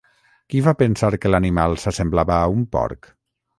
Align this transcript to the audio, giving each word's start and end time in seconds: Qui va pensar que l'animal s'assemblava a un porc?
Qui 0.53 0.63
va 0.67 0.73
pensar 0.79 1.09
que 1.25 1.31
l'animal 1.35 1.79
s'assemblava 1.83 2.41
a 2.47 2.51
un 2.57 2.67
porc? 2.79 3.15